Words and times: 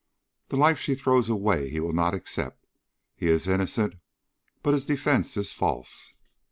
The 0.49 0.57
life 0.57 0.79
she 0.79 0.95
throws 0.95 1.29
away 1.29 1.69
he 1.69 1.79
will 1.79 1.93
not 1.93 2.15
accept. 2.15 2.65
He 3.15 3.27
is 3.27 3.47
innocent, 3.47 3.97
but 4.63 4.73
his 4.73 4.87
defence 4.87 5.37
is 5.37 5.53
false! 5.53 6.13